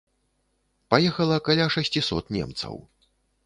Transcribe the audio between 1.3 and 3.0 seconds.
каля шасцісот немцаў.